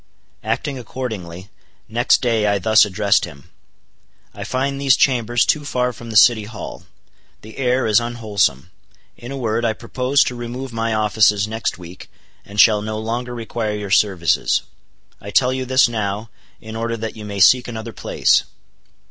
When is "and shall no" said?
12.43-12.97